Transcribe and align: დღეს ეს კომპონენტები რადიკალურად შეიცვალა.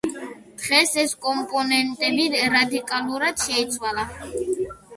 დღეს 0.61 0.93
ეს 1.01 1.13
კომპონენტები 1.25 2.27
რადიკალურად 2.55 3.47
შეიცვალა. 3.47 4.11